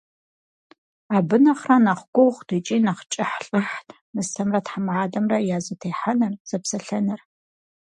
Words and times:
Абы 1.15 1.37
нэхърэ 1.43 1.77
нэхъ 1.85 2.05
гугъут 2.13 2.49
икӏи 2.57 2.77
нэхъ 2.85 3.03
кӏыхьлӏыхьт 3.11 3.87
нысэмрэ 4.13 4.59
тхьэмадэмрэ 4.65 5.37
я 5.55 5.57
зэтехьэныр, 5.65 6.33
зэпсэлъэныр. 6.49 7.21